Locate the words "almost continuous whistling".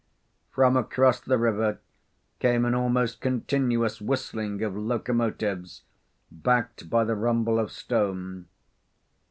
2.73-4.63